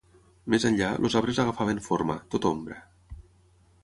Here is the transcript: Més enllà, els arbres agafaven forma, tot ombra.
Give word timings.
Més 0.53 0.63
enllà, 0.69 0.87
els 1.07 1.17
arbres 1.19 1.41
agafaven 1.43 1.81
forma, 1.89 2.15
tot 2.37 2.47
ombra. 2.51 2.79